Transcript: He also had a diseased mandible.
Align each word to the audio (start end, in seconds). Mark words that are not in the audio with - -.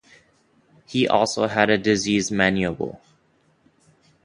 He 0.87 1.07
also 1.07 1.45
had 1.47 1.69
a 1.69 1.77
diseased 1.77 2.31
mandible. 2.31 2.99